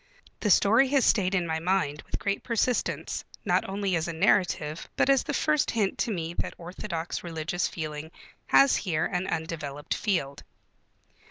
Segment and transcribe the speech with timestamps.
[0.39, 4.89] The story has stayed in my mind with great persistence, not only as a narrative,
[4.95, 8.09] but as the first hint to me that orthodox religious feeling
[8.47, 10.41] has here an undeveloped field.